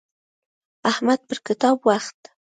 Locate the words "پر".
1.27-1.37